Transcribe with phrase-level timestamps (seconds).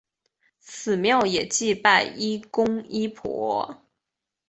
[0.59, 3.85] 此庙也祭拜医公医婆。